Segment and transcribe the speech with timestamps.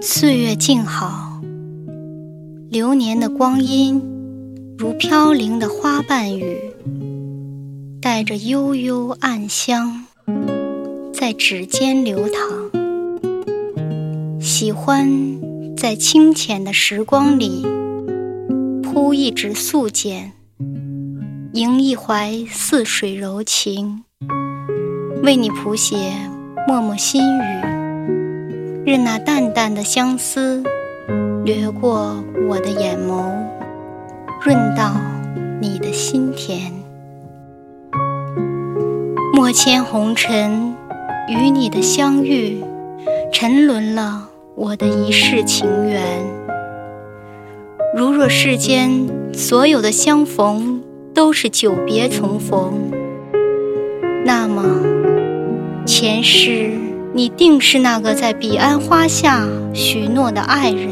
[0.00, 1.40] 岁月静好，
[2.70, 4.02] 流年的光阴
[4.78, 6.58] 如飘零的花瓣雨，
[8.00, 10.04] 带着悠悠暗香，
[11.12, 12.70] 在指尖流淌。
[14.40, 15.10] 喜欢
[15.76, 17.66] 在清浅的时光里
[18.82, 20.30] 铺一纸素笺，
[21.52, 24.04] 迎一怀似水柔情，
[25.22, 26.12] 为你谱写
[26.66, 27.42] 默默心语。
[28.86, 30.62] 任那淡淡的相思
[31.44, 33.32] 掠过我的眼眸，
[34.42, 34.96] 润到
[35.60, 36.72] 你的心田。
[39.34, 40.74] 莫牵红尘，
[41.28, 42.62] 与你的相遇，
[43.32, 46.02] 沉沦了我的一世情缘。
[47.94, 52.90] 如若世间所有的相逢都是久别重逢，
[54.24, 54.62] 那么
[55.84, 56.70] 前世。
[57.16, 60.88] 你定是那个在彼岸花下许诺的爱人。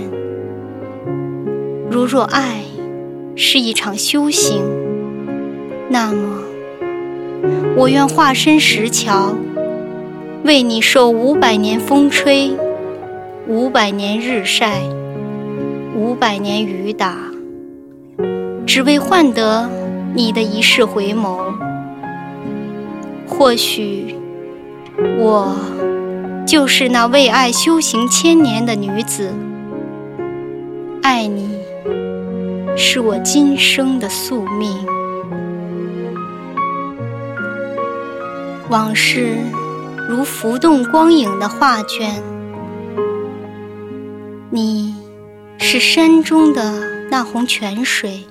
[1.90, 2.60] 如若爱
[3.34, 4.62] 是一场修行，
[5.88, 6.38] 那么
[7.76, 9.34] 我愿化身石桥，
[10.44, 12.52] 为你受五百年风吹，
[13.48, 14.80] 五百年日晒，
[15.96, 17.16] 五百年雨打，
[18.64, 19.68] 只为换得
[20.14, 21.36] 你的一世回眸。
[23.26, 24.14] 或许
[25.18, 25.54] 我。
[26.44, 29.32] 就是那为爱修行千年的女子，
[31.00, 31.56] 爱你
[32.76, 34.76] 是我今生的宿命。
[38.68, 39.36] 往事
[40.10, 42.22] 如浮动光影的画卷，
[44.50, 44.94] 你
[45.58, 48.26] 是山中的那泓泉水，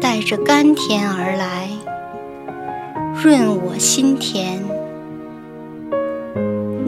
[0.00, 1.70] 带着甘甜而来，
[3.22, 4.79] 润我心田。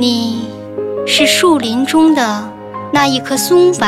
[0.03, 0.49] 你
[1.07, 2.53] 是树林中的
[2.93, 3.87] 那一棵松柏，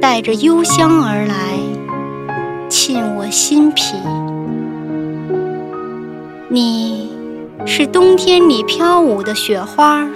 [0.00, 1.58] 带着幽香而来，
[2.66, 3.94] 沁我心脾。
[6.48, 7.10] 你
[7.66, 10.08] 是冬天里飘舞的雪花，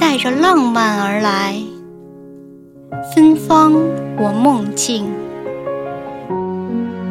[0.00, 1.56] 带着浪漫而来，
[3.14, 3.74] 芬芳
[4.16, 5.04] 我梦境。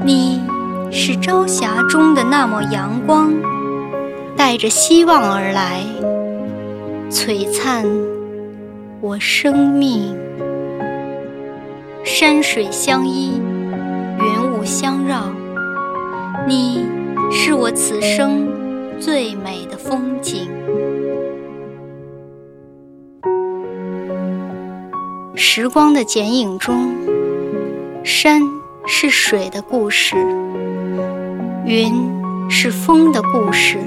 [0.04, 0.42] 你
[0.90, 3.32] 是朝霞中的那抹阳光。
[4.38, 5.82] 带着希望而来，
[7.10, 7.84] 璀璨
[9.02, 10.16] 我生命。
[12.06, 13.42] 山水相依，
[14.20, 15.24] 云雾相绕，
[16.48, 16.86] 你
[17.32, 18.48] 是我此生
[19.00, 20.48] 最美的风景。
[25.36, 26.96] 时光的剪影中，
[28.04, 28.40] 山
[28.86, 30.16] 是水的故事，
[31.66, 31.92] 云
[32.50, 33.80] 是风的故事。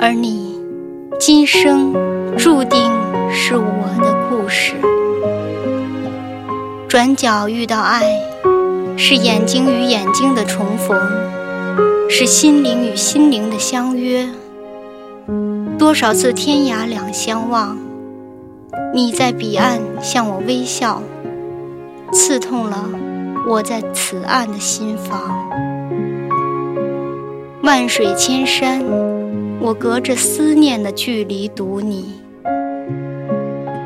[0.00, 0.56] 而你，
[1.18, 1.92] 今生
[2.36, 2.88] 注定
[3.32, 4.74] 是我的故事。
[6.86, 8.04] 转角遇到爱，
[8.96, 10.96] 是眼睛与眼睛的重逢，
[12.08, 14.28] 是心灵与心灵的相约。
[15.76, 17.76] 多少次天涯两相望，
[18.94, 21.02] 你在彼岸向我微笑，
[22.12, 22.88] 刺痛了
[23.48, 25.20] 我在此岸的心房。
[27.62, 28.80] 万水千山。
[29.60, 32.14] 我隔着思念的距离读你，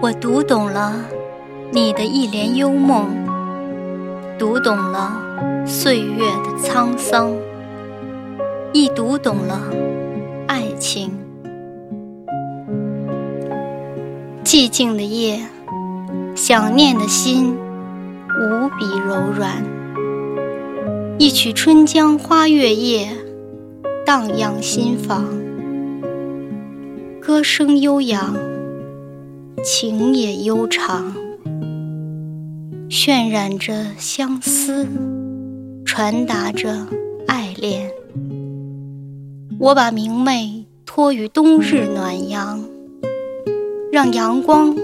[0.03, 0.95] 我读懂了
[1.73, 3.09] 你的一帘幽梦，
[4.39, 5.17] 读懂了
[5.67, 7.35] 岁月的沧桑，
[8.75, 9.61] 亦读懂了
[10.47, 11.11] 爱情。
[14.45, 15.41] 寂静的夜，
[16.37, 17.57] 想念的心
[18.29, 19.65] 无比柔软，
[21.19, 23.09] 一曲《春江花月夜》
[24.05, 25.42] 荡漾心房。
[27.25, 28.35] 歌声悠扬，
[29.65, 31.15] 情也悠长，
[32.91, 34.89] 渲染着相思，
[35.85, 36.89] 传达着
[37.29, 37.93] 爱恋。
[39.61, 42.65] 我把明媚托于冬日暖阳，
[43.93, 44.77] 让阳光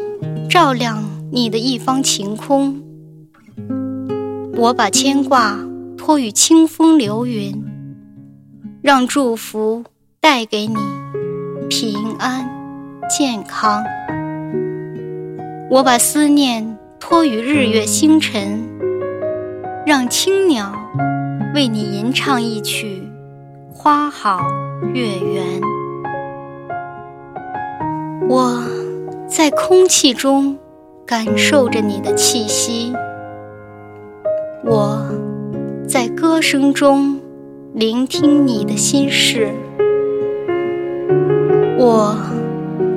[0.49, 2.81] 照亮你的一方晴空。
[4.55, 5.58] 我把牵挂
[5.96, 7.64] 托于清风流云，
[8.81, 9.82] 让祝福
[10.20, 10.76] 带给你。
[11.69, 12.49] 平安
[13.11, 13.85] 健康，
[15.70, 18.67] 我把思念托于日月星辰，
[19.87, 20.73] 让青鸟
[21.55, 23.03] 为你吟唱一曲
[23.70, 24.41] 花好
[24.94, 25.61] 月圆。
[28.31, 28.62] 我
[29.29, 30.56] 在空气中
[31.05, 32.94] 感受着你的气息，
[34.65, 35.06] 我
[35.87, 37.20] 在歌声中
[37.75, 39.53] 聆听你的心事。
[41.80, 42.16] 我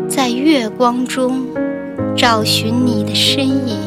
[0.09, 1.45] 在月光中
[2.17, 3.77] 找寻你的身影，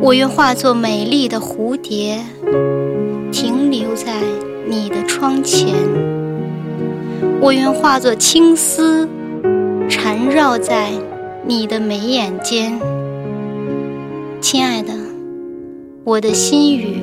[0.00, 2.18] 我愿化作美丽的蝴蝶，
[3.30, 4.14] 停留在
[4.68, 5.76] 你的窗前。
[7.40, 9.08] 我愿化作青丝，
[9.88, 10.90] 缠绕在
[11.46, 12.76] 你的眉眼间。
[14.40, 14.92] 亲爱的，
[16.02, 16.96] 我的心语，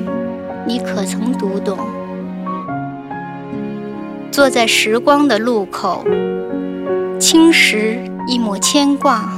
[0.66, 1.78] 你可曾读懂？
[4.38, 6.04] 坐在时光的路口，
[7.18, 7.98] 轻拾
[8.28, 9.28] 一抹牵挂，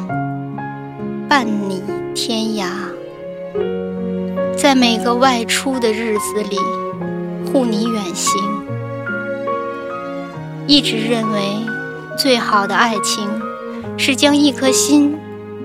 [1.26, 1.82] 伴你
[2.14, 2.66] 天涯。
[4.58, 6.58] 在每个外出的日子里，
[7.46, 8.42] 护你远行。
[10.66, 11.40] 一直认为，
[12.18, 13.26] 最好的爱情
[13.96, 15.16] 是将一颗心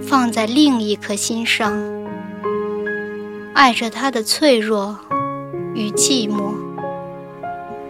[0.01, 1.77] 放在另一颗心上，
[3.53, 4.97] 爱着他的脆弱
[5.73, 6.53] 与寂寞。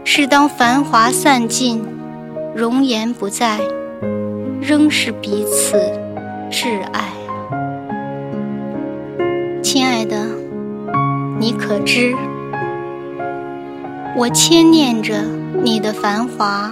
[0.08, 1.84] 是当繁华散尽，
[2.56, 3.60] 容颜不在，
[4.62, 5.78] 仍是彼此
[6.52, 7.12] 挚爱。
[9.64, 10.28] 亲爱的，
[11.40, 12.16] 你可知，
[14.16, 15.24] 我牵念着
[15.64, 16.72] 你的繁华。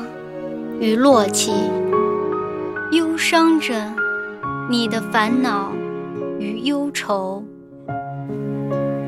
[0.80, 1.52] 与落寂，
[2.92, 3.74] 忧伤着
[4.70, 5.72] 你的烦恼
[6.40, 7.44] 与忧愁。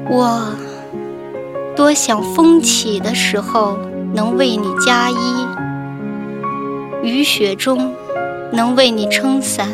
[0.09, 0.55] 我
[1.75, 3.77] 多想风起的时候
[4.15, 5.45] 能为你加衣，
[7.03, 7.93] 雨雪中
[8.49, 9.67] 能为你撑伞，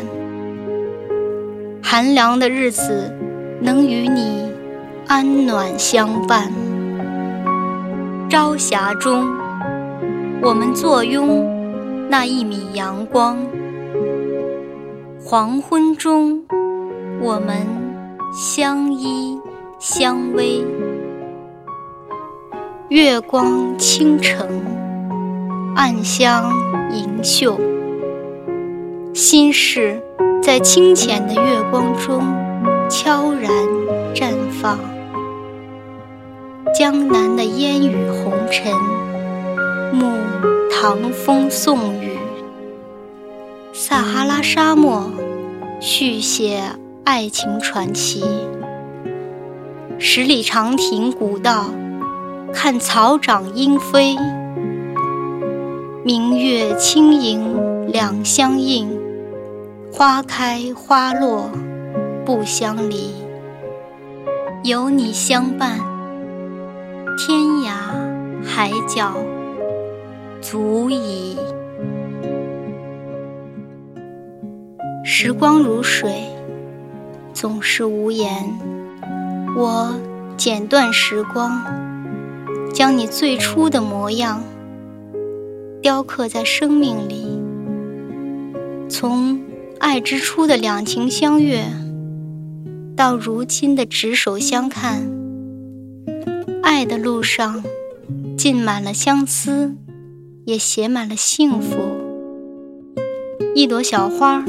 [1.80, 3.14] 寒凉的日子
[3.60, 4.50] 能与你
[5.06, 6.52] 安暖相伴。
[8.28, 9.32] 朝霞中，
[10.42, 11.48] 我们坐拥。
[12.10, 13.38] 那一米阳光，
[15.24, 16.42] 黄昏中，
[17.22, 17.64] 我们
[18.34, 19.38] 相依
[19.78, 20.62] 相偎。
[22.92, 24.46] 月光倾城，
[25.74, 26.52] 暗香
[26.92, 27.58] 盈袖，
[29.14, 29.98] 心事
[30.42, 32.20] 在清浅的月光中
[32.90, 33.50] 悄然
[34.14, 34.78] 绽放。
[36.78, 38.70] 江南的烟雨红尘，
[39.94, 40.12] 暮。
[40.70, 42.18] 唐风宋雨，
[43.72, 45.10] 撒哈拉沙漠
[45.80, 46.60] 续写
[47.04, 48.22] 爱情传奇。
[49.98, 51.66] 十里长亭古道，
[52.52, 54.16] 看草长莺飞。
[56.04, 58.88] 明月清盈两相映，
[59.92, 61.50] 花开花落
[62.24, 63.14] 不相离。
[64.64, 65.78] 有你相伴，
[67.18, 67.72] 天涯
[68.44, 69.14] 海角。
[70.40, 71.38] 足矣。
[75.04, 76.26] 时光如水，
[77.32, 78.28] 总是无言。
[79.56, 79.94] 我
[80.36, 81.62] 剪断时光，
[82.74, 84.42] 将你最初的模样
[85.80, 87.40] 雕刻在生命里。
[88.88, 89.40] 从
[89.78, 91.64] 爱之初的两情相悦，
[92.94, 95.10] 到如今的执手相看，
[96.62, 97.62] 爱的路上
[98.36, 99.76] 浸满了相思。
[100.44, 101.76] 也写满了幸福。
[103.54, 104.44] 一朵小花，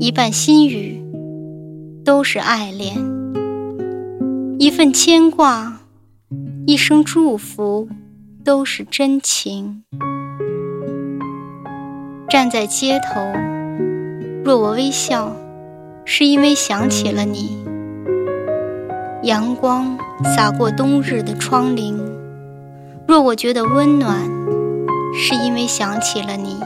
[0.00, 1.00] 一瓣心语，
[2.04, 2.96] 都是爱恋；
[4.58, 5.79] 一份牵挂，
[6.70, 7.88] 一声祝福，
[8.44, 9.82] 都是真情。
[12.28, 13.20] 站在街头，
[14.44, 15.34] 若我微笑，
[16.04, 17.58] 是因为想起了你。
[19.24, 19.98] 阳光
[20.36, 21.98] 洒过冬日的窗棂，
[23.04, 24.30] 若我觉得温暖。
[25.12, 26.56] 是因为想起了你，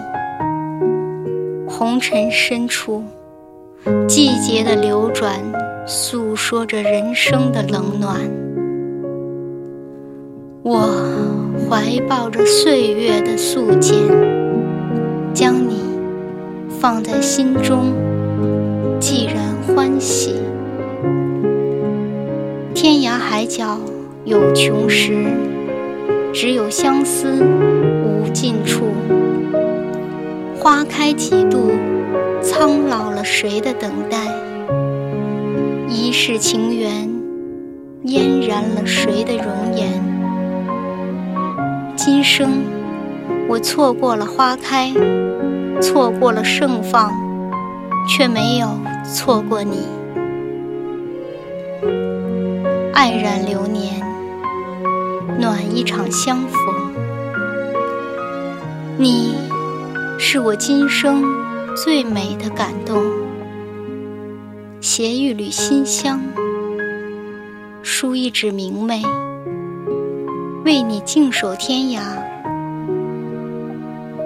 [1.66, 3.02] 红尘深处，
[4.06, 5.40] 季节的流转，
[5.86, 8.20] 诉说着人生的冷暖。
[10.66, 10.88] 我
[11.68, 13.98] 怀抱着岁月的素简，
[15.34, 15.78] 将你
[16.80, 17.92] 放在心中，
[18.98, 20.36] 既然欢喜。
[22.74, 23.78] 天涯海角
[24.24, 25.26] 有穷时，
[26.32, 27.28] 只有相思
[28.02, 28.26] 无。
[28.32, 28.86] 尽处，
[30.58, 31.72] 花开几度，
[32.42, 34.18] 苍老了谁的等待？
[35.90, 37.08] 一世情缘，
[38.02, 40.13] 嫣然了谁的容颜？
[42.06, 42.62] 今生，
[43.48, 44.92] 我错过了花开，
[45.80, 47.10] 错过了盛放，
[48.06, 48.78] 却没有
[49.10, 49.78] 错过你。
[52.92, 54.02] 黯然流年，
[55.40, 56.74] 暖一场相逢。
[58.98, 59.34] 你
[60.18, 61.24] 是我今生
[61.74, 63.02] 最美的感动，
[64.82, 66.20] 携一缕馨香，
[67.82, 69.02] 书一纸明媚，
[70.64, 72.00] 为你静守天涯。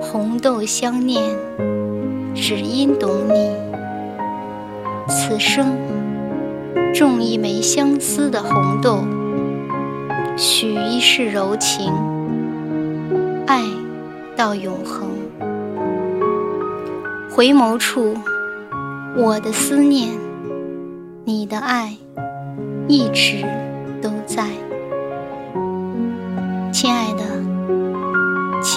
[0.01, 1.21] 红豆相念，
[2.33, 3.51] 只因懂你。
[5.09, 5.77] 此生
[6.95, 9.01] 种一枚相思的红豆，
[10.37, 11.93] 许一世柔情，
[13.45, 13.65] 爱
[14.37, 15.09] 到永恒。
[17.29, 18.15] 回眸处，
[19.17, 20.11] 我的思念，
[21.25, 21.97] 你的爱，
[22.87, 23.45] 一直
[24.01, 24.47] 都在。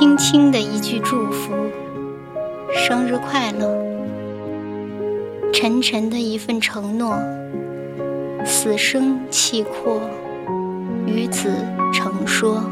[0.01, 1.53] 轻轻的一句祝福，
[2.73, 3.67] 生日快乐；
[5.53, 7.15] 沉沉的一份承诺，
[8.43, 10.01] 死生契阔，
[11.05, 11.51] 与子
[11.93, 12.63] 成说。